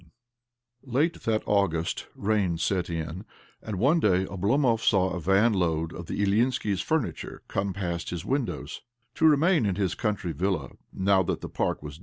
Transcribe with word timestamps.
II 0.01 0.09
Late 0.93 1.21
that 1.25 1.43
August 1.45 2.07
rain 2.15 2.57
set 2.57 2.89
in, 2.89 3.23
and, 3.61 3.77
one 3.77 3.99
day, 3.99 4.25
Oblomov 4.25 4.81
saw 4.83 5.11
a 5.11 5.19
vanload 5.19 5.93
of 5.93 6.07
the 6.07 6.23
Ilyinskis' 6.25 6.81
furniture 6.81 7.43
come 7.47 7.71
past 7.71 8.09
his 8.09 8.25
windows. 8.25 8.81
To 9.13 9.27
re 9.27 9.37
main 9.37 9.63
in 9.67 9.75
his 9.75 9.93
country 9.93 10.31
villa, 10.31 10.71
now 10.91 11.21
that 11.21 11.41
the 11.41 11.49
park 11.49 11.83
was 11.83 11.99